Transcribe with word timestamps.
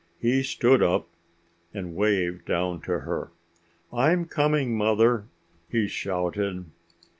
He 0.17 0.41
stood 0.41 0.81
up, 0.81 1.07
and 1.75 1.95
waved 1.95 2.45
down 2.45 2.81
to 2.85 3.01
her. 3.01 3.29
"I'm 3.93 4.25
coming, 4.25 4.75
Mother," 4.75 5.25
he 5.69 5.87
shouted. 5.87 6.65